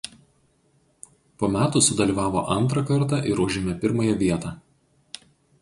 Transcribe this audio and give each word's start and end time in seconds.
Po 1.43 1.49
metų 1.57 1.83
sudalyvavo 1.89 2.43
antrą 2.57 2.85
kartą 2.93 3.23
ir 3.33 3.45
užėmė 3.47 3.79
pirmąją 3.85 4.17
vietą. 4.25 4.59